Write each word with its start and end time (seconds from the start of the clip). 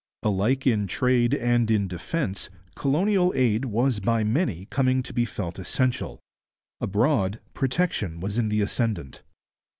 Alike 0.23 0.65
in 0.65 0.87
trade 0.87 1.35
and 1.35 1.69
in 1.69 1.87
defence, 1.87 2.49
colonial 2.75 3.31
aid 3.35 3.65
was 3.65 3.99
by 3.99 4.23
many 4.23 4.65
coming 4.71 5.03
to 5.03 5.13
be 5.13 5.25
felt 5.25 5.59
essential. 5.59 6.19
Abroad, 6.79 7.39
protection 7.53 8.19
was 8.19 8.39
in 8.39 8.49
the 8.49 8.61
ascendant. 8.61 9.21